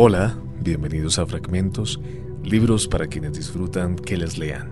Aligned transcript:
Hola, 0.00 0.38
bienvenidos 0.60 1.18
a 1.18 1.26
Fragmentos, 1.26 2.00
libros 2.44 2.86
para 2.86 3.08
quienes 3.08 3.32
disfrutan 3.32 3.96
que 3.96 4.16
les 4.16 4.38
lean. 4.38 4.70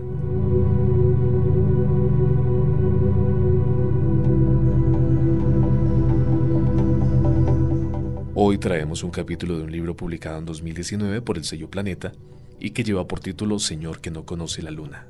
Hoy 8.36 8.58
traemos 8.58 9.02
un 9.02 9.10
capítulo 9.10 9.58
de 9.58 9.64
un 9.64 9.72
libro 9.72 9.96
publicado 9.96 10.38
en 10.38 10.44
2019 10.44 11.20
por 11.22 11.38
el 11.38 11.42
sello 11.42 11.68
Planeta 11.68 12.12
y 12.60 12.70
que 12.70 12.84
lleva 12.84 13.08
por 13.08 13.18
título 13.18 13.58
Señor 13.58 14.00
que 14.00 14.12
no 14.12 14.24
conoce 14.24 14.62
la 14.62 14.70
luna. 14.70 15.08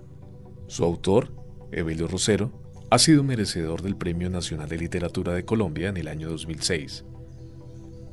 Su 0.67 0.85
autor, 0.85 1.31
Evelio 1.73 2.09
Rosero, 2.09 2.53
ha 2.89 2.99
sido 2.99 3.23
merecedor 3.23 3.83
del 3.83 3.97
Premio 3.97 4.31
Nacional 4.31 4.71
de 4.71 4.79
Literatura 4.79 5.35
de 5.35 5.45
Colombia 5.45 5.91
en 5.91 5.99
el 5.99 6.09
año 6.09 6.31
2006 6.31 7.05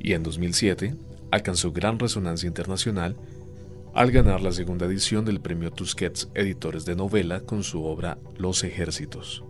y 0.00 0.12
en 0.12 0.22
2007 0.22 0.94
alcanzó 1.34 1.72
gran 1.72 1.98
resonancia 1.98 2.46
internacional 2.46 3.16
al 3.92 4.12
ganar 4.12 4.40
la 4.40 4.52
segunda 4.52 4.86
edición 4.86 5.24
del 5.24 5.40
Premio 5.40 5.72
Tusquets 5.72 6.28
Editores 6.34 6.84
de 6.84 6.94
Novela 6.94 7.40
con 7.40 7.64
su 7.64 7.84
obra 7.84 8.18
Los 8.36 8.62
Ejércitos. 8.62 9.44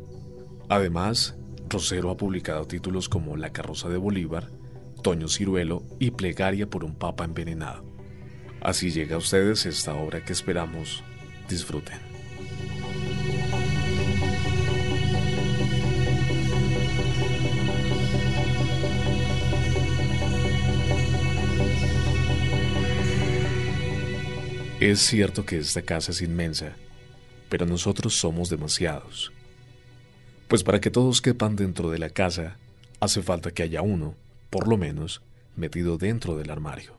Además, 0.71 1.37
Rosero 1.69 2.11
ha 2.11 2.17
publicado 2.17 2.67
títulos 2.67 3.11
como 3.11 3.37
La 3.37 3.51
carroza 3.51 3.91
de 3.91 3.99
Bolívar, 3.99 4.51
Toño 5.03 5.29
Ciruelo 5.29 5.83
y 5.99 6.13
Plegaria 6.13 6.69
por 6.69 6.85
un 6.85 6.95
Papa 6.95 7.25
envenenado. 7.25 7.85
Así 8.63 8.91
llega 8.91 9.17
a 9.17 9.19
ustedes 9.19 9.67
esta 9.67 9.95
obra 9.95 10.25
que 10.25 10.33
esperamos 10.33 11.05
disfruten. 11.51 12.14
Es 24.85 25.01
cierto 25.01 25.47
que 25.47 25.57
esta 25.57 25.81
casa 25.81 26.13
es 26.13 26.21
inmensa, 26.21 26.77
pero 27.49 27.65
nosotros 27.65 28.13
somos 28.13 28.51
demasiados. 28.51 29.33
Pues 30.47 30.63
para 30.63 30.79
que 30.79 30.91
todos 30.91 31.23
quepan 31.23 31.57
dentro 31.57 31.91
de 31.91 31.99
la 31.99 32.11
casa, 32.11 32.59
hace 33.01 33.23
falta 33.23 33.51
que 33.51 33.63
haya 33.63 33.81
uno, 33.81 34.15
por 34.51 34.69
lo 34.69 34.77
menos, 34.77 35.23
metido 35.57 35.97
dentro 35.97 36.37
del 36.37 36.51
armario. 36.51 36.99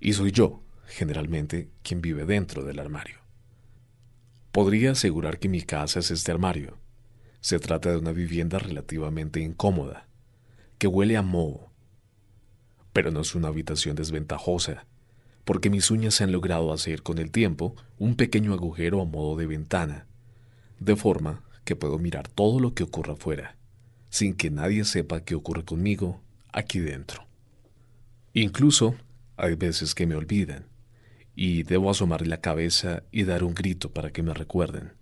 Y 0.00 0.14
soy 0.14 0.32
yo, 0.32 0.64
generalmente, 0.84 1.70
quien 1.84 2.00
vive 2.00 2.24
dentro 2.24 2.64
del 2.64 2.80
armario. 2.80 3.18
Podría 4.50 4.90
asegurar 4.90 5.38
que 5.38 5.48
mi 5.48 5.62
casa 5.62 6.00
es 6.00 6.10
este 6.10 6.32
armario. 6.32 6.76
Se 7.40 7.60
trata 7.60 7.92
de 7.92 7.98
una 7.98 8.10
vivienda 8.10 8.58
relativamente 8.58 9.38
incómoda, 9.38 10.08
que 10.78 10.88
huele 10.88 11.16
a 11.16 11.22
moho. 11.22 11.70
Pero 12.92 13.12
no 13.12 13.20
es 13.20 13.36
una 13.36 13.46
habitación 13.46 13.94
desventajosa, 13.94 14.88
porque 15.48 15.70
mis 15.70 15.90
uñas 15.90 16.12
se 16.12 16.24
han 16.24 16.32
logrado 16.32 16.74
hacer 16.74 17.02
con 17.02 17.16
el 17.16 17.30
tiempo 17.30 17.74
un 17.98 18.16
pequeño 18.16 18.52
agujero 18.52 19.00
a 19.00 19.06
modo 19.06 19.34
de 19.34 19.46
ventana, 19.46 20.06
de 20.78 20.94
forma 20.94 21.42
que 21.64 21.74
puedo 21.74 21.98
mirar 21.98 22.28
todo 22.28 22.60
lo 22.60 22.74
que 22.74 22.82
ocurra 22.82 23.14
afuera, 23.14 23.56
sin 24.10 24.34
que 24.34 24.50
nadie 24.50 24.84
sepa 24.84 25.24
qué 25.24 25.34
ocurre 25.34 25.64
conmigo 25.64 26.20
aquí 26.52 26.80
dentro. 26.80 27.26
Incluso 28.34 28.94
hay 29.38 29.54
veces 29.54 29.94
que 29.94 30.06
me 30.06 30.16
olvidan, 30.16 30.66
y 31.34 31.62
debo 31.62 31.90
asomar 31.90 32.26
la 32.26 32.42
cabeza 32.42 33.04
y 33.10 33.24
dar 33.24 33.42
un 33.42 33.54
grito 33.54 33.90
para 33.90 34.10
que 34.10 34.22
me 34.22 34.34
recuerden. 34.34 34.92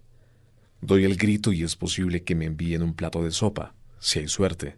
Doy 0.80 1.02
el 1.02 1.16
grito 1.16 1.52
y 1.52 1.64
es 1.64 1.74
posible 1.74 2.22
que 2.22 2.36
me 2.36 2.44
envíen 2.44 2.84
un 2.84 2.94
plato 2.94 3.24
de 3.24 3.32
sopa, 3.32 3.74
si 3.98 4.20
hay 4.20 4.28
suerte. 4.28 4.76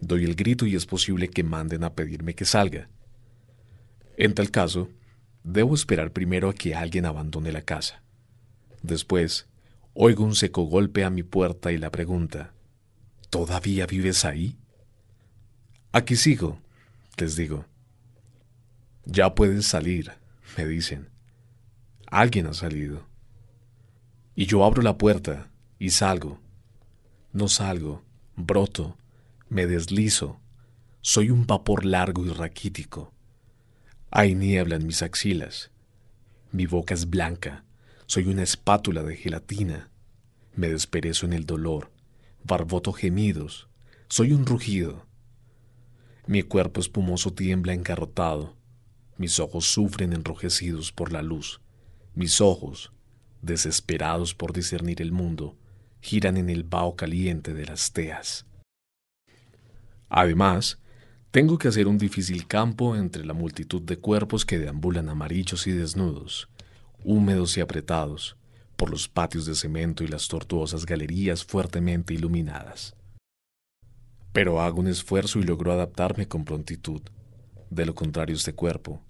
Doy 0.00 0.22
el 0.22 0.36
grito 0.36 0.64
y 0.64 0.76
es 0.76 0.86
posible 0.86 1.26
que 1.26 1.42
manden 1.42 1.82
a 1.82 1.94
pedirme 1.94 2.36
que 2.36 2.44
salga, 2.44 2.88
en 4.20 4.34
tal 4.34 4.50
caso, 4.50 4.88
debo 5.42 5.74
esperar 5.74 6.12
primero 6.12 6.50
a 6.50 6.54
que 6.54 6.74
alguien 6.74 7.06
abandone 7.06 7.52
la 7.52 7.62
casa. 7.62 8.02
Después, 8.82 9.48
oigo 9.94 10.24
un 10.24 10.34
seco 10.34 10.64
golpe 10.64 11.04
a 11.04 11.10
mi 11.10 11.22
puerta 11.22 11.72
y 11.72 11.78
la 11.78 11.90
pregunta, 11.90 12.52
¿Todavía 13.30 13.86
vives 13.86 14.24
ahí? 14.24 14.58
Aquí 15.92 16.16
sigo, 16.16 16.58
les 17.16 17.36
digo. 17.36 17.64
Ya 19.04 19.36
puedes 19.36 19.66
salir, 19.66 20.12
me 20.58 20.66
dicen. 20.66 21.10
Alguien 22.08 22.48
ha 22.48 22.54
salido. 22.54 23.06
Y 24.34 24.46
yo 24.46 24.64
abro 24.64 24.82
la 24.82 24.98
puerta 24.98 25.48
y 25.78 25.90
salgo. 25.90 26.40
No 27.32 27.46
salgo, 27.46 28.02
broto, 28.34 28.98
me 29.48 29.68
deslizo. 29.68 30.40
Soy 31.00 31.30
un 31.30 31.46
vapor 31.46 31.84
largo 31.86 32.26
y 32.26 32.30
raquítico. 32.30 33.14
Hay 34.12 34.34
niebla 34.34 34.74
en 34.74 34.86
mis 34.86 35.02
axilas. 35.02 35.70
Mi 36.50 36.66
boca 36.66 36.94
es 36.94 37.08
blanca. 37.08 37.64
Soy 38.06 38.26
una 38.26 38.42
espátula 38.42 39.04
de 39.04 39.14
gelatina. 39.14 39.88
Me 40.56 40.68
desperezo 40.68 41.26
en 41.26 41.32
el 41.32 41.46
dolor. 41.46 41.92
Barboto 42.42 42.92
gemidos. 42.92 43.68
Soy 44.08 44.32
un 44.32 44.46
rugido. 44.46 45.06
Mi 46.26 46.42
cuerpo 46.42 46.80
espumoso 46.80 47.32
tiembla 47.32 47.72
encarrotado. 47.72 48.56
Mis 49.16 49.38
ojos 49.38 49.66
sufren 49.66 50.12
enrojecidos 50.12 50.90
por 50.90 51.12
la 51.12 51.22
luz. 51.22 51.60
Mis 52.14 52.40
ojos, 52.40 52.92
desesperados 53.42 54.34
por 54.34 54.52
discernir 54.52 55.02
el 55.02 55.12
mundo, 55.12 55.56
giran 56.00 56.36
en 56.36 56.50
el 56.50 56.64
vaho 56.64 56.96
caliente 56.96 57.54
de 57.54 57.64
las 57.64 57.92
teas. 57.92 58.44
Además, 60.08 60.80
tengo 61.30 61.58
que 61.58 61.68
hacer 61.68 61.86
un 61.86 61.96
difícil 61.96 62.48
campo 62.48 62.96
entre 62.96 63.24
la 63.24 63.34
multitud 63.34 63.80
de 63.82 63.98
cuerpos 63.98 64.44
que 64.44 64.58
deambulan 64.58 65.08
amarillos 65.08 65.68
y 65.68 65.72
desnudos, 65.72 66.48
húmedos 67.04 67.56
y 67.56 67.60
apretados, 67.60 68.36
por 68.76 68.90
los 68.90 69.08
patios 69.08 69.46
de 69.46 69.54
cemento 69.54 70.02
y 70.02 70.08
las 70.08 70.26
tortuosas 70.26 70.86
galerías 70.86 71.44
fuertemente 71.44 72.14
iluminadas. 72.14 72.96
Pero 74.32 74.60
hago 74.60 74.80
un 74.80 74.88
esfuerzo 74.88 75.38
y 75.38 75.44
logro 75.44 75.72
adaptarme 75.72 76.26
con 76.26 76.44
prontitud. 76.44 77.02
De 77.68 77.86
lo 77.86 77.94
contrario, 77.94 78.34
este 78.34 78.54
cuerpo, 78.54 79.00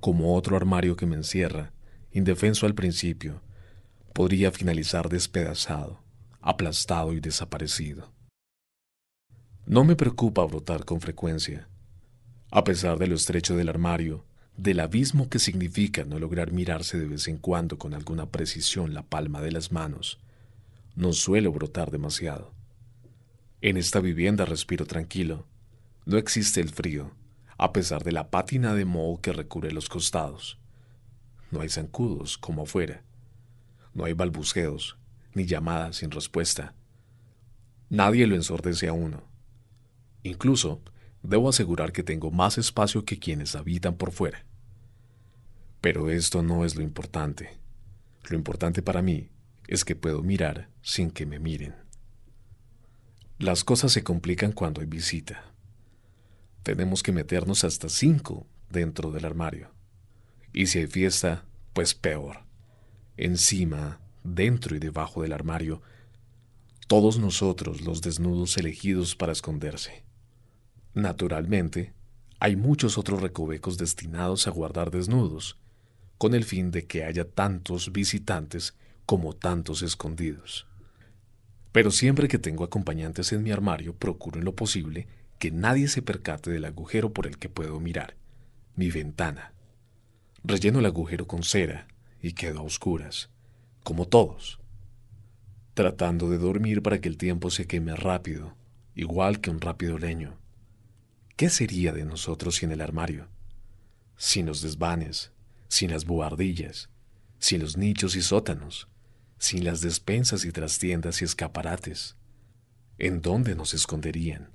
como 0.00 0.34
otro 0.34 0.56
armario 0.56 0.96
que 0.96 1.06
me 1.06 1.16
encierra, 1.16 1.72
indefenso 2.12 2.66
al 2.66 2.74
principio, 2.74 3.40
podría 4.12 4.52
finalizar 4.52 5.08
despedazado, 5.08 6.02
aplastado 6.42 7.14
y 7.14 7.20
desaparecido. 7.20 8.12
No 9.70 9.84
me 9.84 9.94
preocupa 9.94 10.44
brotar 10.46 10.84
con 10.84 11.00
frecuencia, 11.00 11.68
a 12.50 12.64
pesar 12.64 12.98
de 12.98 13.06
lo 13.06 13.14
estrecho 13.14 13.54
del 13.56 13.68
armario, 13.68 14.24
del 14.56 14.80
abismo 14.80 15.28
que 15.28 15.38
significa 15.38 16.02
no 16.02 16.18
lograr 16.18 16.50
mirarse 16.50 16.98
de 16.98 17.06
vez 17.06 17.28
en 17.28 17.36
cuando 17.36 17.78
con 17.78 17.94
alguna 17.94 18.26
precisión 18.26 18.94
la 18.94 19.04
palma 19.04 19.40
de 19.40 19.52
las 19.52 19.70
manos. 19.70 20.18
No 20.96 21.12
suelo 21.12 21.52
brotar 21.52 21.92
demasiado. 21.92 22.52
En 23.60 23.76
esta 23.76 24.00
vivienda 24.00 24.44
respiro 24.44 24.86
tranquilo. 24.86 25.46
No 26.04 26.16
existe 26.18 26.60
el 26.60 26.70
frío, 26.70 27.12
a 27.56 27.72
pesar 27.72 28.02
de 28.02 28.10
la 28.10 28.28
pátina 28.28 28.74
de 28.74 28.84
moho 28.84 29.20
que 29.20 29.32
recubre 29.32 29.70
los 29.70 29.88
costados. 29.88 30.58
No 31.52 31.60
hay 31.60 31.68
zancudos 31.68 32.38
como 32.38 32.62
afuera. 32.62 33.04
No 33.94 34.04
hay 34.04 34.14
balbuceos, 34.14 34.96
ni 35.32 35.46
llamadas 35.46 35.98
sin 35.98 36.10
respuesta. 36.10 36.74
Nadie 37.88 38.26
lo 38.26 38.34
ensordece 38.34 38.88
a 38.88 38.92
uno. 38.92 39.29
Incluso, 40.22 40.82
debo 41.22 41.48
asegurar 41.48 41.92
que 41.92 42.02
tengo 42.02 42.30
más 42.30 42.58
espacio 42.58 43.04
que 43.04 43.18
quienes 43.18 43.54
habitan 43.54 43.96
por 43.96 44.12
fuera. 44.12 44.44
Pero 45.80 46.10
esto 46.10 46.42
no 46.42 46.64
es 46.64 46.76
lo 46.76 46.82
importante. 46.82 47.58
Lo 48.28 48.36
importante 48.36 48.82
para 48.82 49.02
mí 49.02 49.30
es 49.66 49.84
que 49.84 49.96
puedo 49.96 50.22
mirar 50.22 50.68
sin 50.82 51.10
que 51.10 51.26
me 51.26 51.38
miren. 51.38 51.74
Las 53.38 53.64
cosas 53.64 53.92
se 53.92 54.04
complican 54.04 54.52
cuando 54.52 54.82
hay 54.82 54.86
visita. 54.86 55.44
Tenemos 56.62 57.02
que 57.02 57.12
meternos 57.12 57.64
hasta 57.64 57.88
cinco 57.88 58.46
dentro 58.68 59.10
del 59.10 59.24
armario. 59.24 59.70
Y 60.52 60.66
si 60.66 60.80
hay 60.80 60.86
fiesta, 60.86 61.46
pues 61.72 61.94
peor. 61.94 62.44
Encima, 63.16 64.00
dentro 64.22 64.76
y 64.76 64.78
debajo 64.78 65.22
del 65.22 65.32
armario, 65.32 65.80
todos 66.86 67.18
nosotros 67.18 67.80
los 67.80 68.02
desnudos 68.02 68.58
elegidos 68.58 69.16
para 69.16 69.32
esconderse. 69.32 70.04
Naturalmente, 70.94 71.92
hay 72.40 72.56
muchos 72.56 72.98
otros 72.98 73.20
recovecos 73.20 73.78
destinados 73.78 74.46
a 74.46 74.50
guardar 74.50 74.90
desnudos, 74.90 75.58
con 76.18 76.34
el 76.34 76.44
fin 76.44 76.70
de 76.70 76.86
que 76.86 77.04
haya 77.04 77.24
tantos 77.24 77.92
visitantes 77.92 78.74
como 79.06 79.34
tantos 79.34 79.82
escondidos. 79.82 80.66
Pero 81.72 81.90
siempre 81.90 82.28
que 82.28 82.38
tengo 82.38 82.64
acompañantes 82.64 83.32
en 83.32 83.42
mi 83.42 83.52
armario, 83.52 83.94
procuro 83.94 84.38
en 84.38 84.44
lo 84.44 84.54
posible 84.54 85.06
que 85.38 85.50
nadie 85.50 85.88
se 85.88 86.02
percate 86.02 86.50
del 86.50 86.64
agujero 86.64 87.12
por 87.12 87.26
el 87.26 87.38
que 87.38 87.48
puedo 87.48 87.78
mirar, 87.78 88.16
mi 88.74 88.90
ventana. 88.90 89.52
Relleno 90.42 90.80
el 90.80 90.86
agujero 90.86 91.26
con 91.26 91.42
cera 91.42 91.86
y 92.20 92.32
quedo 92.32 92.60
a 92.60 92.62
oscuras, 92.62 93.30
como 93.84 94.08
todos, 94.08 94.58
tratando 95.74 96.28
de 96.28 96.38
dormir 96.38 96.82
para 96.82 97.00
que 97.00 97.08
el 97.08 97.16
tiempo 97.16 97.50
se 97.50 97.66
queme 97.66 97.94
rápido, 97.94 98.54
igual 98.94 99.40
que 99.40 99.50
un 99.50 99.60
rápido 99.60 99.98
leño. 99.98 100.39
¿Qué 101.40 101.48
sería 101.48 101.94
de 101.94 102.04
nosotros 102.04 102.56
sin 102.56 102.70
el 102.70 102.82
armario? 102.82 103.26
sin 104.18 104.44
los 104.44 104.60
desvanes, 104.60 105.32
sin 105.68 105.90
las 105.90 106.04
buhardillas, 106.04 106.90
sin 107.38 107.62
los 107.62 107.78
nichos 107.78 108.14
y 108.14 108.20
sótanos, 108.20 108.88
sin 109.38 109.64
las 109.64 109.80
despensas 109.80 110.44
y 110.44 110.52
trastiendas 110.52 111.22
y 111.22 111.24
escaparates. 111.24 112.14
¿En 112.98 113.22
dónde 113.22 113.54
nos 113.54 113.72
esconderían? 113.72 114.50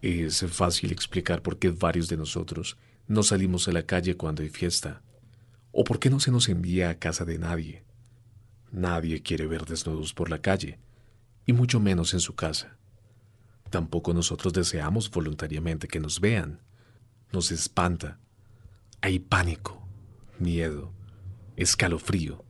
Es 0.00 0.42
fácil 0.48 0.90
explicar 0.90 1.42
por 1.42 1.58
qué 1.58 1.68
varios 1.68 2.08
de 2.08 2.16
nosotros 2.16 2.78
no 3.06 3.22
salimos 3.22 3.68
a 3.68 3.72
la 3.72 3.82
calle 3.82 4.16
cuando 4.16 4.42
hay 4.42 4.48
fiesta, 4.48 5.02
o 5.70 5.84
por 5.84 6.00
qué 6.00 6.08
no 6.08 6.18
se 6.18 6.30
nos 6.30 6.48
envía 6.48 6.88
a 6.88 6.98
casa 6.98 7.26
de 7.26 7.36
nadie. 7.36 7.84
Nadie 8.72 9.20
quiere 9.20 9.46
ver 9.46 9.66
desnudos 9.66 10.14
por 10.14 10.30
la 10.30 10.38
calle, 10.38 10.78
y 11.44 11.52
mucho 11.52 11.78
menos 11.78 12.14
en 12.14 12.20
su 12.20 12.34
casa. 12.34 12.78
Tampoco 13.74 14.14
nosotros 14.14 14.52
deseamos 14.52 15.10
voluntariamente 15.10 15.88
que 15.88 15.98
nos 15.98 16.20
vean. 16.20 16.60
Nos 17.32 17.50
espanta. 17.50 18.20
Hay 19.00 19.18
pánico, 19.18 19.84
miedo, 20.38 20.92
escalofrío. 21.56 22.44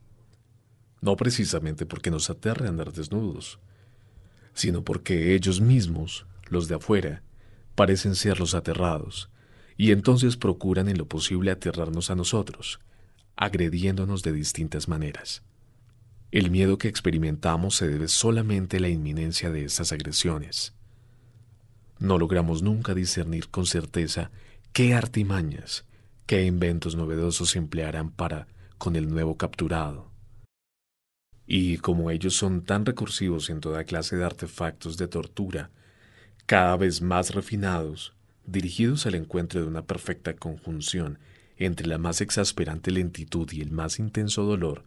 No 1.01 1.15
precisamente 1.15 1.87
porque 1.87 2.11
nos 2.11 2.29
aterre 2.29 2.67
andar 2.67 2.93
desnudos, 2.93 3.57
sino 4.53 4.83
porque 4.83 5.33
ellos 5.33 5.61
mismos, 5.61 6.27
los 6.45 6.67
de 6.67 6.75
afuera, 6.75 7.23
parecen 7.73 8.13
ser 8.13 8.39
los 8.39 8.53
aterrados, 8.53 9.31
y 9.77 9.93
entonces 9.93 10.37
procuran 10.37 10.89
en 10.89 10.99
lo 10.99 11.07
posible 11.07 11.49
aterrarnos 11.49 12.11
a 12.11 12.15
nosotros, 12.15 12.79
agrediéndonos 13.35 14.21
de 14.21 14.31
distintas 14.31 14.87
maneras. 14.87 15.41
El 16.29 16.51
miedo 16.51 16.77
que 16.77 16.87
experimentamos 16.87 17.77
se 17.77 17.87
debe 17.87 18.09
solamente 18.09 18.77
a 18.77 18.81
la 18.81 18.89
inminencia 18.89 19.49
de 19.49 19.65
estas 19.65 19.91
agresiones. 19.91 20.75
No 21.99 22.17
logramos 22.17 22.61
nunca 22.61 22.93
discernir 22.93 23.49
con 23.49 23.65
certeza 23.65 24.31
qué 24.73 24.93
artimañas, 24.93 25.85
qué 26.25 26.45
inventos 26.45 26.95
novedosos 26.95 27.55
emplearán 27.55 28.11
para 28.11 28.47
con 28.77 28.95
el 28.95 29.09
nuevo 29.09 29.37
capturado. 29.37 30.11
Y 31.47 31.77
como 31.77 32.09
ellos 32.11 32.35
son 32.35 32.63
tan 32.63 32.85
recursivos 32.85 33.49
en 33.49 33.61
toda 33.61 33.83
clase 33.83 34.17
de 34.17 34.25
artefactos 34.25 34.97
de 34.97 35.07
tortura, 35.07 35.69
cada 36.45 36.75
vez 36.75 37.01
más 37.01 37.33
refinados, 37.33 38.13
dirigidos 38.45 39.05
al 39.05 39.15
encuentro 39.15 39.61
de 39.61 39.67
una 39.67 39.83
perfecta 39.83 40.35
conjunción 40.35 41.19
entre 41.57 41.87
la 41.87 41.97
más 41.97 42.21
exasperante 42.21 42.91
lentitud 42.91 43.49
y 43.51 43.61
el 43.61 43.71
más 43.71 43.99
intenso 43.99 44.43
dolor, 44.43 44.83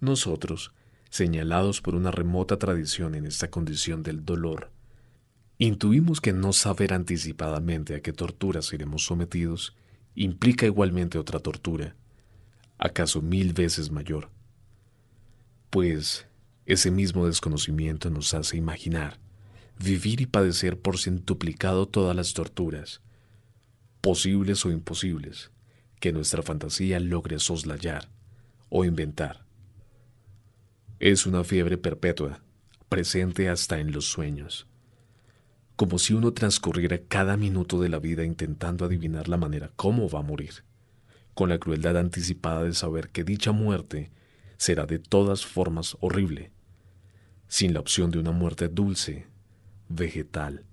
nosotros, 0.00 0.72
señalados 1.10 1.80
por 1.80 1.94
una 1.94 2.10
remota 2.10 2.58
tradición 2.58 3.14
en 3.14 3.26
esta 3.26 3.50
condición 3.50 4.02
del 4.02 4.24
dolor, 4.24 4.70
intuimos 5.58 6.20
que 6.20 6.32
no 6.32 6.52
saber 6.52 6.92
anticipadamente 6.92 7.94
a 7.94 8.00
qué 8.00 8.12
tortura 8.12 8.62
seremos 8.62 9.04
sometidos 9.04 9.74
implica 10.14 10.66
igualmente 10.66 11.18
otra 11.18 11.40
tortura, 11.40 11.94
acaso 12.78 13.22
mil 13.22 13.52
veces 13.52 13.90
mayor. 13.90 14.30
Pues 15.70 16.26
ese 16.64 16.90
mismo 16.90 17.26
desconocimiento 17.26 18.10
nos 18.10 18.34
hace 18.34 18.56
imaginar 18.56 19.18
vivir 19.78 20.20
y 20.20 20.26
padecer 20.26 20.78
por 20.78 20.98
centuplicado 20.98 21.86
todas 21.86 22.16
las 22.16 22.32
torturas, 22.32 23.00
posibles 24.00 24.64
o 24.64 24.70
imposibles, 24.70 25.50
que 26.00 26.12
nuestra 26.12 26.42
fantasía 26.42 27.00
logre 27.00 27.38
soslayar 27.38 28.08
o 28.68 28.84
inventar. 28.84 29.44
Es 30.98 31.26
una 31.26 31.44
fiebre 31.44 31.76
perpetua, 31.76 32.40
presente 32.88 33.48
hasta 33.48 33.80
en 33.80 33.92
los 33.92 34.06
sueños, 34.06 34.66
como 35.76 35.98
si 35.98 36.14
uno 36.14 36.32
transcurriera 36.32 36.98
cada 37.06 37.36
minuto 37.36 37.80
de 37.80 37.90
la 37.90 37.98
vida 37.98 38.24
intentando 38.24 38.86
adivinar 38.86 39.28
la 39.28 39.36
manera 39.36 39.70
cómo 39.76 40.08
va 40.08 40.20
a 40.20 40.22
morir, 40.22 40.64
con 41.34 41.50
la 41.50 41.58
crueldad 41.58 41.98
anticipada 41.98 42.64
de 42.64 42.72
saber 42.72 43.10
que 43.10 43.24
dicha 43.24 43.52
muerte 43.52 44.10
será 44.56 44.86
de 44.86 44.98
todas 44.98 45.44
formas 45.44 45.96
horrible, 46.00 46.50
sin 47.46 47.74
la 47.74 47.80
opción 47.80 48.10
de 48.10 48.18
una 48.18 48.32
muerte 48.32 48.68
dulce 48.68 49.26
vegetal. 49.88 50.64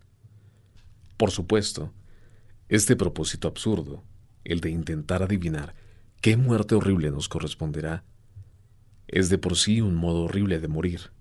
Por 1.17 1.31
supuesto, 1.31 1.94
este 2.69 2.95
propósito 2.95 3.50
absurdo, 3.50 4.03
el 4.45 4.61
de 4.61 4.71
intentar 4.71 5.21
adivinar 5.21 5.75
qué 6.21 6.38
muerte 6.38 6.75
horrible 6.75 7.11
nos 7.11 7.27
corresponderá, 7.27 8.05
es 9.07 9.29
de 9.29 9.38
por 9.38 9.57
sí 9.57 9.81
un 9.81 9.95
modo 9.95 10.23
horrible 10.23 10.59
de 10.59 10.69
morir. 10.69 11.11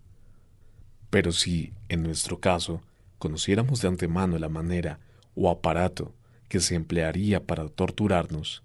Pero 1.10 1.32
si, 1.32 1.74
en 1.88 2.04
nuestro 2.04 2.40
caso, 2.40 2.80
conociéramos 3.22 3.80
de 3.80 3.86
antemano 3.86 4.36
la 4.40 4.48
manera 4.48 4.98
o 5.36 5.48
aparato 5.48 6.12
que 6.48 6.58
se 6.58 6.74
emplearía 6.74 7.46
para 7.46 7.68
torturarnos, 7.68 8.64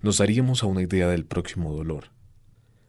nos 0.00 0.18
daríamos 0.18 0.64
a 0.64 0.66
una 0.66 0.82
idea 0.82 1.06
del 1.06 1.24
próximo 1.24 1.72
dolor. 1.72 2.06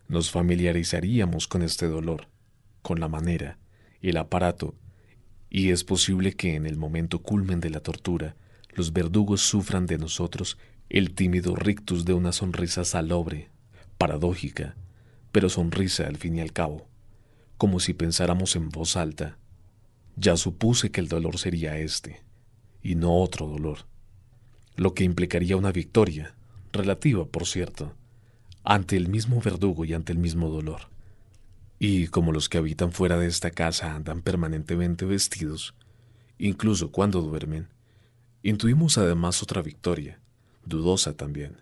Nos 0.08 0.32
familiarizaríamos 0.32 1.48
con 1.48 1.62
este 1.62 1.86
dolor, 1.86 2.30
con 2.82 3.00
la 3.00 3.10
manera 3.10 3.60
el 4.02 4.18
aparato 4.18 4.74
y 5.52 5.70
es 5.70 5.84
posible 5.84 6.34
que 6.34 6.56
en 6.56 6.66
el 6.66 6.78
momento 6.78 7.22
culmen 7.22 7.60
de 7.60 7.70
la 7.70 7.82
tortura 7.82 8.36
los 8.72 8.92
verdugos 8.92 9.42
sufran 9.42 9.86
de 9.86 10.00
nosotros 10.00 10.58
el 10.90 11.14
tímido 11.14 11.56
rictus 11.56 12.06
de 12.06 12.14
una 12.14 12.32
sonrisa 12.32 12.86
salobre, 12.86 13.52
paradójica, 14.00 14.76
pero 15.32 15.48
sonrisa 15.48 16.08
al 16.08 16.18
fin 16.18 16.38
y 16.38 16.42
al 16.42 16.54
cabo, 16.54 16.88
como 17.60 17.80
si 17.80 17.94
pensáramos 17.94 18.56
en 18.56 18.70
voz 18.70 18.98
alta. 18.98 19.38
Ya 20.16 20.38
supuse 20.38 20.92
que 20.92 21.02
el 21.02 21.08
dolor 21.08 21.38
sería 21.38 21.78
este, 21.78 22.24
y 22.82 22.96
no 22.96 23.18
otro 23.18 23.48
dolor, 23.48 23.88
lo 24.76 24.94
que 24.94 25.04
implicaría 25.04 25.58
una 25.58 25.72
victoria, 25.72 26.36
relativa, 26.72 27.26
por 27.26 27.46
cierto, 27.46 27.96
ante 28.64 28.96
el 28.98 29.08
mismo 29.10 29.42
verdugo 29.42 29.86
y 29.86 29.94
ante 29.94 30.12
el 30.12 30.20
mismo 30.20 30.50
dolor. 30.50 30.90
Y 31.80 32.08
como 32.08 32.32
los 32.32 32.50
que 32.50 32.58
habitan 32.58 32.92
fuera 32.92 33.18
de 33.18 33.28
esta 33.28 33.52
casa 33.52 33.96
andan 33.96 34.22
permanentemente 34.22 35.06
vestidos, 35.06 35.74
incluso 36.38 36.92
cuando 36.92 37.22
duermen, 37.22 37.70
intuimos 38.42 38.98
además 38.98 39.42
otra 39.44 39.62
victoria, 39.62 40.20
dudosa 40.66 41.14
también. 41.14 41.58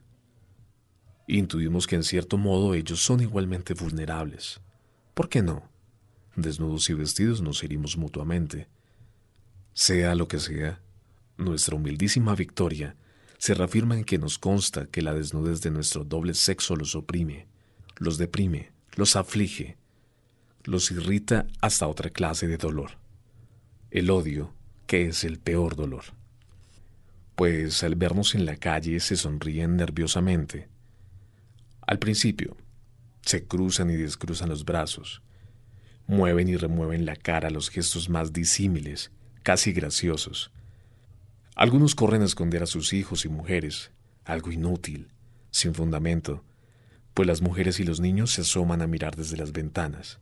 Intuimos 1.28 1.88
que 1.88 1.96
en 1.96 2.04
cierto 2.04 2.38
modo 2.38 2.74
ellos 2.74 3.00
son 3.00 3.22
igualmente 3.22 3.74
vulnerables. 3.74 4.60
¿Por 5.14 5.30
qué 5.30 5.42
no? 5.42 5.71
Desnudos 6.36 6.90
y 6.90 6.94
vestidos 6.94 7.42
nos 7.42 7.64
herimos 7.64 7.98
mutuamente. 7.98 8.68
Sea 9.74 10.16
lo 10.16 10.28
que 10.28 10.40
sea, 10.40 10.82
nuestra 11.38 11.76
humildísima 11.76 12.36
victoria 12.36 12.96
se 13.38 13.54
reafirma 13.54 13.98
en 13.98 14.04
que 14.04 14.20
nos 14.20 14.38
consta 14.38 14.86
que 14.86 15.02
la 15.02 15.14
desnudez 15.14 15.62
de 15.62 15.72
nuestro 15.72 16.04
doble 16.04 16.34
sexo 16.36 16.76
los 16.76 16.96
oprime, 16.96 17.48
los 17.98 18.18
deprime, 18.18 18.72
los 18.96 19.16
aflige, 19.16 19.78
los 20.64 20.92
irrita 20.92 21.48
hasta 21.60 21.88
otra 21.88 22.12
clase 22.12 22.48
de 22.48 22.58
dolor. 22.58 22.92
El 23.90 24.10
odio, 24.10 24.54
que 24.86 25.08
es 25.08 25.24
el 25.24 25.40
peor 25.40 25.76
dolor. 25.76 26.04
Pues 27.36 27.84
al 27.84 27.96
vernos 27.96 28.36
en 28.36 28.46
la 28.46 28.58
calle 28.58 29.00
se 29.00 29.16
sonríen 29.16 29.76
nerviosamente. 29.76 30.70
Al 31.88 31.98
principio, 31.98 32.56
se 33.22 33.46
cruzan 33.48 33.90
y 33.90 33.96
descruzan 33.96 34.50
los 34.50 34.66
brazos, 34.66 35.22
mueven 36.12 36.48
y 36.48 36.58
remueven 36.58 37.06
la 37.06 37.16
cara 37.16 37.50
los 37.50 37.70
gestos 37.70 38.10
más 38.10 38.34
disímiles, 38.34 39.12
casi 39.42 39.72
graciosos. 39.72 40.52
Algunos 41.56 41.96
corren 41.96 42.22
a 42.22 42.26
esconder 42.26 42.62
a 42.62 42.68
sus 42.68 42.94
hijos 42.94 43.26
y 43.26 43.30
mujeres, 43.30 43.92
algo 44.26 44.52
inútil, 44.52 45.08
sin 45.50 45.74
fundamento, 45.74 46.44
pues 47.14 47.28
las 47.28 47.42
mujeres 47.42 47.80
y 47.80 47.84
los 47.84 48.00
niños 48.00 48.32
se 48.32 48.42
asoman 48.42 48.82
a 48.82 48.88
mirar 48.88 49.16
desde 49.16 49.38
las 49.38 49.52
ventanas 49.52 50.20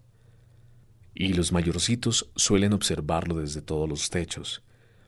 y 1.19 1.33
los 1.33 1.51
mayorcitos 1.51 2.29
suelen 2.37 2.71
observarlo 2.71 3.39
desde 3.39 3.61
todos 3.61 3.89
los 3.89 4.09
techos, 4.09 4.63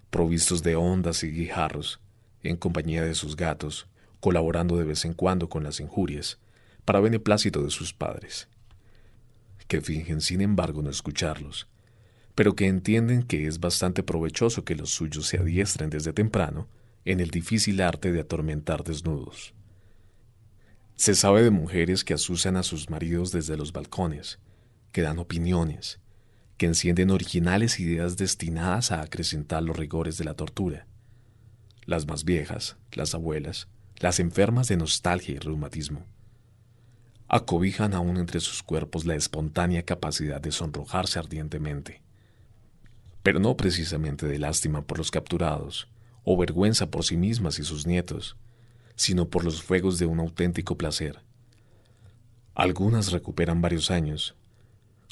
provistos 0.09 0.61
de 0.61 0.75
ondas 0.75 1.23
y 1.23 1.31
guijarros, 1.31 2.01
en 2.43 2.57
compañía 2.57 3.03
de 3.03 3.15
sus 3.15 3.37
gatos, 3.37 3.87
colaborando 4.19 4.75
de 4.77 4.83
vez 4.83 5.05
en 5.05 5.13
cuando 5.13 5.47
con 5.47 5.63
las 5.63 5.79
injurias, 5.79 6.37
para 6.83 6.99
beneplácito 6.99 7.63
de 7.63 7.69
sus 7.69 7.93
padres, 7.93 8.49
que 9.71 9.79
fingen 9.79 10.19
sin 10.19 10.41
embargo 10.41 10.81
no 10.81 10.89
escucharlos, 10.89 11.69
pero 12.35 12.57
que 12.57 12.67
entienden 12.67 13.23
que 13.23 13.47
es 13.47 13.61
bastante 13.61 14.03
provechoso 14.03 14.65
que 14.65 14.75
los 14.75 14.89
suyos 14.89 15.27
se 15.27 15.37
adiestren 15.37 15.89
desde 15.89 16.11
temprano 16.11 16.67
en 17.05 17.21
el 17.21 17.29
difícil 17.29 17.79
arte 17.79 18.11
de 18.11 18.19
atormentar 18.19 18.83
desnudos. 18.83 19.53
Se 20.97 21.15
sabe 21.15 21.41
de 21.41 21.51
mujeres 21.51 22.03
que 22.03 22.13
asusan 22.13 22.57
a 22.57 22.63
sus 22.63 22.89
maridos 22.89 23.31
desde 23.31 23.55
los 23.55 23.71
balcones, 23.71 24.39
que 24.91 25.03
dan 25.03 25.19
opiniones, 25.19 26.01
que 26.57 26.65
encienden 26.65 27.09
originales 27.09 27.79
ideas 27.79 28.17
destinadas 28.17 28.91
a 28.91 29.01
acrecentar 29.01 29.63
los 29.63 29.77
rigores 29.77 30.17
de 30.17 30.25
la 30.25 30.33
tortura. 30.33 30.85
Las 31.85 32.05
más 32.07 32.25
viejas, 32.25 32.75
las 32.91 33.15
abuelas, 33.15 33.69
las 33.99 34.19
enfermas 34.19 34.67
de 34.67 34.75
nostalgia 34.75 35.35
y 35.35 35.39
reumatismo, 35.39 36.05
acobijan 37.33 37.93
aún 37.93 38.17
entre 38.17 38.41
sus 38.41 38.61
cuerpos 38.61 39.05
la 39.05 39.15
espontánea 39.15 39.83
capacidad 39.83 40.41
de 40.41 40.51
sonrojarse 40.51 41.17
ardientemente, 41.17 42.01
pero 43.23 43.39
no 43.39 43.55
precisamente 43.55 44.27
de 44.27 44.37
lástima 44.37 44.81
por 44.81 44.97
los 44.97 45.11
capturados 45.11 45.87
o 46.25 46.35
vergüenza 46.35 46.91
por 46.91 47.05
sí 47.05 47.15
mismas 47.15 47.57
y 47.57 47.63
sus 47.63 47.87
nietos, 47.87 48.35
sino 48.95 49.29
por 49.29 49.45
los 49.45 49.63
fuegos 49.63 49.97
de 49.97 50.07
un 50.07 50.19
auténtico 50.19 50.77
placer. 50.77 51.21
Algunas 52.53 53.13
recuperan 53.13 53.61
varios 53.61 53.91
años, 53.91 54.35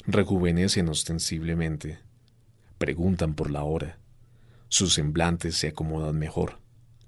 rejuvenecen 0.06 0.90
ostensiblemente, 0.90 2.00
preguntan 2.76 3.32
por 3.32 3.50
la 3.50 3.64
hora, 3.64 3.98
sus 4.68 4.92
semblantes 4.92 5.56
se 5.56 5.68
acomodan 5.68 6.18
mejor, 6.18 6.58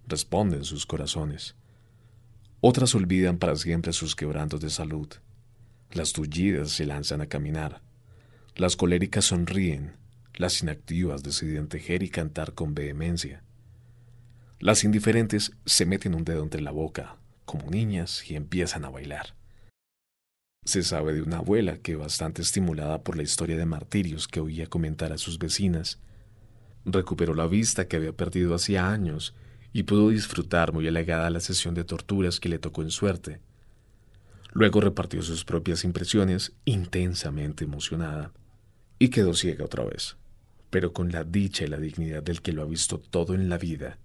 responden 0.06 0.64
sus 0.64 0.86
corazones. 0.86 1.54
Otras 2.64 2.94
olvidan 2.94 3.38
para 3.38 3.56
siempre 3.56 3.92
sus 3.92 4.14
quebrantos 4.14 4.60
de 4.60 4.70
salud. 4.70 5.08
Las 5.90 6.12
tullidas 6.12 6.70
se 6.70 6.86
lanzan 6.86 7.20
a 7.20 7.26
caminar. 7.26 7.82
Las 8.54 8.76
coléricas 8.76 9.24
sonríen. 9.24 9.96
Las 10.34 10.62
inactivas 10.62 11.24
deciden 11.24 11.66
tejer 11.66 12.04
y 12.04 12.08
cantar 12.08 12.54
con 12.54 12.72
vehemencia. 12.72 13.42
Las 14.60 14.84
indiferentes 14.84 15.50
se 15.66 15.86
meten 15.86 16.14
un 16.14 16.22
dedo 16.22 16.44
entre 16.44 16.60
la 16.60 16.70
boca, 16.70 17.16
como 17.46 17.68
niñas, 17.68 18.30
y 18.30 18.36
empiezan 18.36 18.84
a 18.84 18.90
bailar. 18.90 19.34
Se 20.64 20.84
sabe 20.84 21.14
de 21.14 21.22
una 21.22 21.38
abuela 21.38 21.78
que, 21.78 21.96
bastante 21.96 22.42
estimulada 22.42 23.02
por 23.02 23.16
la 23.16 23.24
historia 23.24 23.56
de 23.56 23.66
martirios 23.66 24.28
que 24.28 24.38
oía 24.38 24.68
comentar 24.68 25.12
a 25.12 25.18
sus 25.18 25.40
vecinas, 25.40 25.98
recuperó 26.84 27.34
la 27.34 27.48
vista 27.48 27.88
que 27.88 27.96
había 27.96 28.12
perdido 28.12 28.54
hacía 28.54 28.88
años 28.88 29.34
y 29.72 29.84
pudo 29.84 30.10
disfrutar 30.10 30.72
muy 30.72 30.86
alegada 30.86 31.30
la 31.30 31.40
sesión 31.40 31.74
de 31.74 31.84
torturas 31.84 32.40
que 32.40 32.48
le 32.48 32.58
tocó 32.58 32.82
en 32.82 32.90
suerte. 32.90 33.40
Luego 34.52 34.80
repartió 34.80 35.22
sus 35.22 35.44
propias 35.44 35.84
impresiones 35.84 36.52
intensamente 36.64 37.64
emocionada 37.64 38.32
y 38.98 39.08
quedó 39.08 39.34
ciega 39.34 39.64
otra 39.64 39.84
vez, 39.84 40.16
pero 40.70 40.92
con 40.92 41.10
la 41.10 41.24
dicha 41.24 41.64
y 41.64 41.68
la 41.68 41.78
dignidad 41.78 42.22
del 42.22 42.42
que 42.42 42.52
lo 42.52 42.62
ha 42.62 42.66
visto 42.66 42.98
todo 42.98 43.34
en 43.34 43.48
la 43.48 43.58
vida 43.58 43.98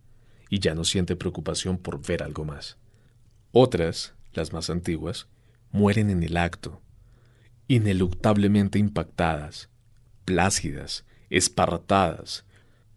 y 0.49 0.59
ya 0.59 0.73
no 0.73 0.85
siente 0.85 1.15
preocupación 1.15 1.77
por 1.77 2.05
ver 2.05 2.23
algo 2.23 2.45
más. 2.45 2.77
Otras, 3.51 4.15
las 4.33 4.53
más 4.53 4.69
antiguas, 4.69 5.27
mueren 5.71 6.09
en 6.09 6.23
el 6.23 6.37
acto, 6.37 6.81
ineluctablemente 7.67 8.79
impactadas, 8.79 9.69
plácidas, 10.23 11.05
espartadas, 11.29 12.45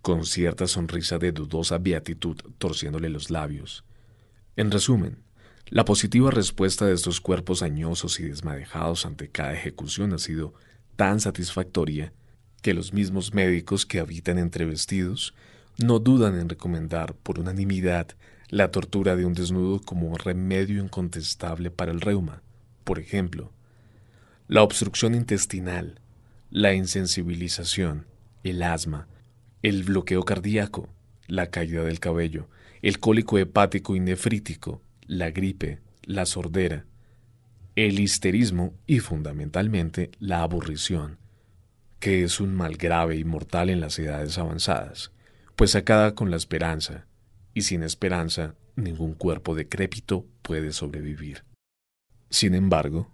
con 0.03 0.25
cierta 0.25 0.67
sonrisa 0.67 1.19
de 1.19 1.33
dudosa 1.33 1.79
beatitud 1.79 2.37
torciéndole 2.59 3.09
los 3.09 3.31
labios. 3.31 3.85
En 4.57 4.71
resumen, 4.71 5.19
la 5.67 5.85
positiva 5.85 6.31
respuesta 6.31 6.87
de 6.87 6.95
estos 6.95 7.21
cuerpos 7.21 7.63
añosos 7.63 8.19
y 8.19 8.25
desmadejados 8.25 9.07
ante 9.07 9.29
cada 9.29 9.53
ejecución 9.53 10.13
ha 10.13 10.19
sido 10.19 10.55
tan 10.97 11.21
satisfactoria 11.21 12.13
que 12.63 12.75
los 12.75 12.93
mismos 12.93 13.35
médicos 13.35 13.87
que 13.87 14.01
habitan 14.01 14.39
entre 14.39 14.65
vestidos 14.65 15.35
no 15.79 15.99
dudan 15.99 16.39
en 16.39 16.49
recomendar 16.49 17.15
por 17.15 17.39
unanimidad 17.39 18.09
la 18.49 18.71
tortura 18.71 19.17
de 19.17 19.25
un 19.25 19.35
desnudo 19.35 19.81
como 19.81 20.17
remedio 20.19 20.83
incontestable 20.83 21.71
para 21.71 21.93
el 21.93 22.01
reuma. 22.01 22.43
Por 22.85 22.99
ejemplo, 22.99 23.53
la 24.49 24.63
obstrucción 24.63 25.15
intestinal, 25.15 26.01
la 26.51 26.75
insensibilización, 26.75 28.07
el 28.43 28.63
asma, 28.65 29.07
el 29.63 29.83
bloqueo 29.83 30.23
cardíaco, 30.25 30.89
la 31.27 31.51
caída 31.51 31.85
del 31.85 32.01
cabello, 32.01 32.49
el 32.83 32.99
cólico 32.99 33.39
hepático 33.39 33.95
y 33.95 34.01
nefrítico, 34.01 34.83
la 35.07 35.31
gripe, 35.31 35.81
la 36.03 36.25
sordera, 36.25 36.87
el 37.77 38.01
histerismo 38.01 38.75
y 38.87 39.01
fundamentalmente 39.01 40.11
la 40.19 40.43
aburrición, 40.43 41.19
que 41.99 42.25
es 42.25 42.41
un 42.41 42.55
mal 42.55 42.77
grave 42.77 43.17
y 43.17 43.25
mortal 43.25 43.69
en 43.69 43.81
las 43.81 43.99
edades 43.99 44.39
avanzadas, 44.39 45.13
pues 45.57 45.77
acaba 45.77 46.15
con 46.15 46.31
la 46.31 46.37
esperanza, 46.37 47.07
y 47.53 47.63
sin 47.63 47.83
esperanza 47.83 48.55
ningún 48.77 49.15
cuerpo 49.15 49.55
decrépito 49.55 50.27
puede 50.43 50.73
sobrevivir. 50.73 51.45
Sin 52.31 52.55
embargo, 52.55 53.11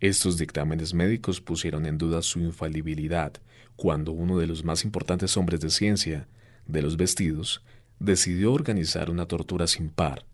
estos 0.00 0.38
dictámenes 0.38 0.94
médicos 0.94 1.42
pusieron 1.42 1.84
en 1.84 1.98
duda 1.98 2.22
su 2.22 2.40
infalibilidad 2.40 3.34
cuando 3.80 4.12
uno 4.12 4.36
de 4.36 4.46
los 4.46 4.62
más 4.62 4.84
importantes 4.84 5.38
hombres 5.38 5.58
de 5.60 5.70
ciencia, 5.70 6.28
de 6.66 6.82
los 6.82 6.98
vestidos, 6.98 7.62
decidió 7.98 8.52
organizar 8.52 9.08
una 9.08 9.24
tortura 9.24 9.66
sin 9.66 9.88
par, 9.88 10.26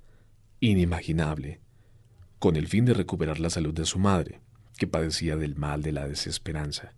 inimaginable, 0.59 1.61
con 2.41 2.57
el 2.57 2.67
fin 2.67 2.85
de 2.85 2.93
recuperar 2.93 3.38
la 3.38 3.49
salud 3.49 3.73
de 3.73 3.85
su 3.85 4.00
madre, 4.00 4.41
que 4.76 4.88
padecía 4.88 5.37
del 5.37 5.55
mal 5.55 5.81
de 5.81 5.93
la 5.93 6.09
desesperanza, 6.09 6.95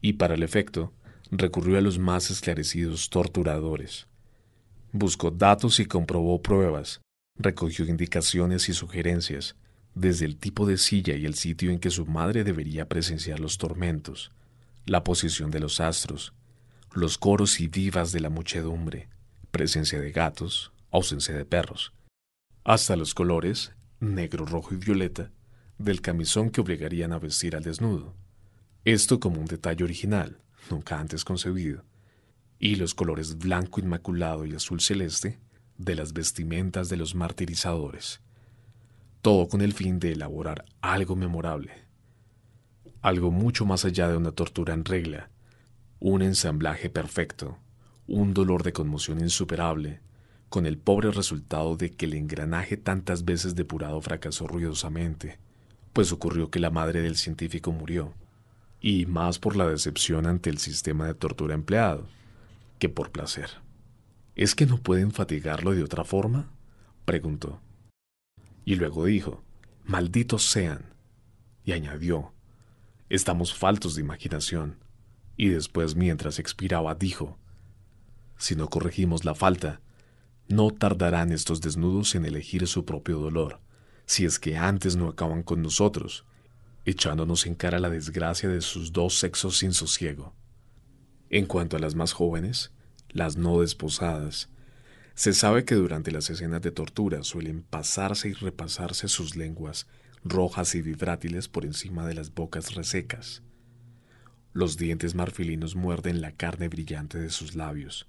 y 0.00 0.14
para 0.14 0.36
el 0.36 0.42
efecto 0.42 0.94
recurrió 1.30 1.76
a 1.76 1.82
los 1.82 1.98
más 1.98 2.30
esclarecidos 2.30 3.10
torturadores. 3.10 4.06
Buscó 4.92 5.30
datos 5.30 5.80
y 5.80 5.84
comprobó 5.84 6.40
pruebas, 6.40 7.02
recogió 7.36 7.84
indicaciones 7.84 8.70
y 8.70 8.72
sugerencias, 8.72 9.54
desde 9.94 10.24
el 10.24 10.38
tipo 10.38 10.64
de 10.64 10.78
silla 10.78 11.14
y 11.14 11.26
el 11.26 11.34
sitio 11.34 11.70
en 11.70 11.78
que 11.78 11.90
su 11.90 12.06
madre 12.06 12.42
debería 12.42 12.88
presenciar 12.88 13.38
los 13.38 13.58
tormentos, 13.58 14.30
la 14.90 15.04
posición 15.04 15.52
de 15.52 15.60
los 15.60 15.78
astros, 15.78 16.32
los 16.94 17.16
coros 17.16 17.60
y 17.60 17.68
vivas 17.68 18.10
de 18.10 18.18
la 18.18 18.28
muchedumbre, 18.28 19.08
presencia 19.52 20.00
de 20.00 20.10
gatos, 20.10 20.72
ausencia 20.90 21.32
de 21.32 21.44
perros, 21.44 21.92
hasta 22.64 22.96
los 22.96 23.14
colores, 23.14 23.72
negro, 24.00 24.44
rojo 24.46 24.74
y 24.74 24.78
violeta, 24.78 25.30
del 25.78 26.00
camisón 26.00 26.50
que 26.50 26.60
obligarían 26.60 27.12
a 27.12 27.20
vestir 27.20 27.54
al 27.54 27.62
desnudo. 27.62 28.16
Esto 28.84 29.20
como 29.20 29.40
un 29.40 29.46
detalle 29.46 29.84
original, 29.84 30.40
nunca 30.68 30.98
antes 30.98 31.24
concebido, 31.24 31.84
y 32.58 32.74
los 32.74 32.92
colores 32.92 33.38
blanco 33.38 33.78
inmaculado 33.78 34.44
y 34.44 34.56
azul 34.56 34.80
celeste 34.80 35.38
de 35.78 35.94
las 35.94 36.12
vestimentas 36.12 36.88
de 36.88 36.96
los 36.96 37.14
martirizadores. 37.14 38.22
Todo 39.22 39.46
con 39.46 39.60
el 39.60 39.72
fin 39.72 40.00
de 40.00 40.10
elaborar 40.10 40.64
algo 40.80 41.14
memorable, 41.14 41.89
algo 43.02 43.30
mucho 43.30 43.64
más 43.64 43.84
allá 43.84 44.08
de 44.08 44.16
una 44.16 44.32
tortura 44.32 44.74
en 44.74 44.84
regla, 44.84 45.30
un 46.00 46.22
ensamblaje 46.22 46.90
perfecto, 46.90 47.58
un 48.06 48.34
dolor 48.34 48.62
de 48.62 48.72
conmoción 48.72 49.20
insuperable, 49.20 50.00
con 50.48 50.66
el 50.66 50.78
pobre 50.78 51.10
resultado 51.10 51.76
de 51.76 51.90
que 51.90 52.06
el 52.06 52.14
engranaje 52.14 52.76
tantas 52.76 53.24
veces 53.24 53.54
depurado 53.54 54.00
fracasó 54.00 54.46
ruidosamente, 54.46 55.38
pues 55.92 56.12
ocurrió 56.12 56.50
que 56.50 56.58
la 56.58 56.70
madre 56.70 57.02
del 57.02 57.16
científico 57.16 57.72
murió, 57.72 58.14
y 58.80 59.06
más 59.06 59.38
por 59.38 59.56
la 59.56 59.68
decepción 59.68 60.26
ante 60.26 60.50
el 60.50 60.58
sistema 60.58 61.06
de 61.06 61.14
tortura 61.14 61.54
empleado, 61.54 62.06
que 62.78 62.88
por 62.88 63.12
placer. 63.12 63.50
¿Es 64.34 64.54
que 64.54 64.66
no 64.66 64.78
pueden 64.78 65.12
fatigarlo 65.12 65.72
de 65.72 65.82
otra 65.82 66.04
forma? 66.04 66.50
preguntó. 67.04 67.60
Y 68.64 68.76
luego 68.76 69.04
dijo, 69.04 69.42
malditos 69.84 70.44
sean. 70.50 70.94
Y 71.64 71.72
añadió, 71.72 72.32
estamos 73.10 73.52
faltos 73.52 73.96
de 73.96 74.00
imaginación. 74.00 74.78
Y 75.36 75.48
después, 75.48 75.96
mientras 75.96 76.38
expiraba, 76.38 76.94
dijo, 76.94 77.38
si 78.38 78.54
no 78.54 78.68
corregimos 78.68 79.24
la 79.24 79.34
falta, 79.34 79.80
no 80.48 80.70
tardarán 80.70 81.32
estos 81.32 81.60
desnudos 81.60 82.14
en 82.14 82.24
elegir 82.24 82.66
su 82.66 82.84
propio 82.84 83.18
dolor, 83.18 83.60
si 84.06 84.24
es 84.24 84.38
que 84.38 84.56
antes 84.56 84.96
no 84.96 85.08
acaban 85.08 85.42
con 85.42 85.62
nosotros, 85.62 86.24
echándonos 86.84 87.46
en 87.46 87.54
cara 87.54 87.78
la 87.78 87.90
desgracia 87.90 88.48
de 88.48 88.60
sus 88.60 88.92
dos 88.92 89.18
sexos 89.18 89.58
sin 89.58 89.72
sosiego. 89.72 90.34
En 91.28 91.46
cuanto 91.46 91.76
a 91.76 91.80
las 91.80 91.94
más 91.94 92.12
jóvenes, 92.12 92.72
las 93.10 93.36
no 93.36 93.60
desposadas, 93.60 94.48
se 95.14 95.32
sabe 95.32 95.64
que 95.64 95.74
durante 95.74 96.12
las 96.12 96.30
escenas 96.30 96.62
de 96.62 96.70
tortura 96.70 97.22
suelen 97.22 97.62
pasarse 97.62 98.28
y 98.28 98.32
repasarse 98.32 99.08
sus 99.08 99.36
lenguas 99.36 99.86
rojas 100.24 100.74
y 100.74 100.82
vibrátiles 100.82 101.48
por 101.48 101.64
encima 101.64 102.06
de 102.06 102.14
las 102.14 102.34
bocas 102.34 102.74
resecas. 102.74 103.42
Los 104.52 104.76
dientes 104.76 105.14
marfilinos 105.14 105.76
muerden 105.76 106.20
la 106.20 106.32
carne 106.32 106.68
brillante 106.68 107.18
de 107.18 107.30
sus 107.30 107.54
labios. 107.54 108.08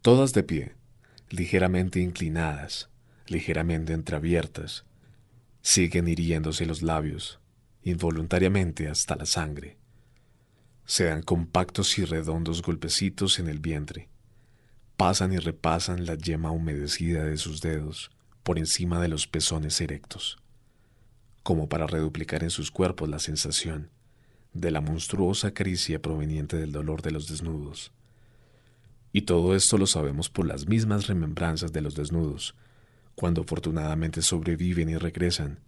Todas 0.00 0.32
de 0.32 0.42
pie, 0.42 0.74
ligeramente 1.30 2.00
inclinadas, 2.00 2.90
ligeramente 3.26 3.92
entreabiertas, 3.92 4.84
siguen 5.60 6.08
hiriéndose 6.08 6.66
los 6.66 6.82
labios, 6.82 7.40
involuntariamente 7.82 8.88
hasta 8.88 9.16
la 9.16 9.26
sangre. 9.26 9.78
Se 10.84 11.04
dan 11.04 11.22
compactos 11.22 11.98
y 11.98 12.04
redondos 12.04 12.62
golpecitos 12.62 13.38
en 13.38 13.48
el 13.48 13.60
vientre, 13.60 14.08
pasan 14.96 15.32
y 15.32 15.38
repasan 15.38 16.06
la 16.06 16.14
yema 16.14 16.50
humedecida 16.50 17.24
de 17.24 17.36
sus 17.36 17.60
dedos 17.60 18.10
por 18.42 18.58
encima 18.58 19.00
de 19.00 19.08
los 19.08 19.26
pezones 19.26 19.80
erectos, 19.80 20.41
como 21.42 21.68
para 21.68 21.86
reduplicar 21.86 22.42
en 22.42 22.50
sus 22.50 22.70
cuerpos 22.70 23.08
la 23.08 23.18
sensación 23.18 23.90
de 24.54 24.70
la 24.70 24.80
monstruosa 24.80 25.52
caricia 25.52 26.00
proveniente 26.00 26.56
del 26.56 26.72
dolor 26.72 27.02
de 27.02 27.10
los 27.10 27.28
desnudos. 27.28 27.92
Y 29.12 29.22
todo 29.22 29.54
esto 29.54 29.78
lo 29.78 29.86
sabemos 29.86 30.30
por 30.30 30.46
las 30.46 30.66
mismas 30.68 31.06
remembranzas 31.06 31.72
de 31.72 31.82
los 31.82 31.94
desnudos, 31.94 32.54
cuando 33.14 33.42
afortunadamente 33.42 34.22
sobreviven 34.22 34.88
y 34.88 34.96
regresan, 34.96 35.58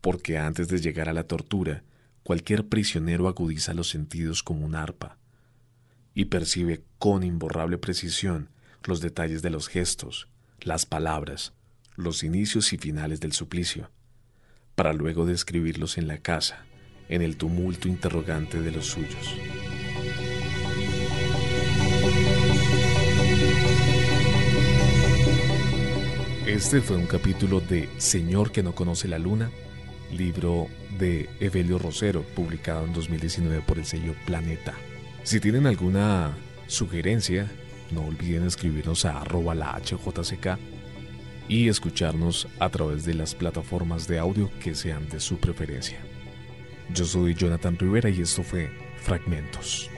porque 0.00 0.38
antes 0.38 0.68
de 0.68 0.80
llegar 0.80 1.08
a 1.08 1.12
la 1.12 1.24
tortura, 1.24 1.82
cualquier 2.22 2.66
prisionero 2.66 3.28
agudiza 3.28 3.74
los 3.74 3.88
sentidos 3.88 4.42
como 4.42 4.64
un 4.66 4.74
arpa, 4.74 5.18
y 6.14 6.26
percibe 6.26 6.82
con 6.98 7.22
imborrable 7.22 7.78
precisión 7.78 8.48
los 8.84 9.00
detalles 9.00 9.42
de 9.42 9.50
los 9.50 9.68
gestos, 9.68 10.28
las 10.60 10.86
palabras, 10.86 11.52
los 11.94 12.22
inicios 12.22 12.72
y 12.72 12.78
finales 12.78 13.20
del 13.20 13.32
suplicio, 13.32 13.90
para 14.76 14.92
luego 14.92 15.24
describirlos 15.24 15.98
en 15.98 16.06
la 16.06 16.18
casa, 16.18 16.64
en 17.08 17.22
el 17.22 17.36
tumulto 17.36 17.88
interrogante 17.88 18.60
de 18.60 18.70
los 18.70 18.86
suyos. 18.86 19.34
Este 26.46 26.80
fue 26.80 26.96
un 26.96 27.06
capítulo 27.06 27.60
de 27.60 27.88
Señor 27.96 28.52
que 28.52 28.62
no 28.62 28.74
conoce 28.74 29.08
la 29.08 29.18
luna, 29.18 29.50
libro 30.12 30.68
de 30.98 31.28
Evelio 31.40 31.78
Rosero, 31.78 32.22
publicado 32.22 32.84
en 32.84 32.92
2019 32.92 33.62
por 33.62 33.78
el 33.78 33.86
sello 33.86 34.14
Planeta. 34.26 34.74
Si 35.24 35.40
tienen 35.40 35.66
alguna 35.66 36.36
sugerencia, 36.66 37.50
no 37.90 38.04
olviden 38.06 38.46
escribirnos 38.46 39.06
a 39.06 39.20
arroba 39.20 39.54
la 39.54 39.72
HJCK 39.80 40.58
y 41.48 41.68
escucharnos 41.68 42.48
a 42.58 42.68
través 42.68 43.04
de 43.04 43.14
las 43.14 43.34
plataformas 43.34 44.06
de 44.08 44.18
audio 44.18 44.50
que 44.62 44.74
sean 44.74 45.08
de 45.08 45.20
su 45.20 45.38
preferencia. 45.38 45.98
Yo 46.94 47.04
soy 47.04 47.34
Jonathan 47.34 47.78
Rivera 47.78 48.08
y 48.08 48.20
esto 48.20 48.42
fue 48.42 48.70
Fragmentos. 49.02 49.90